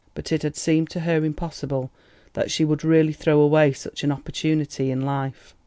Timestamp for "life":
5.01-5.53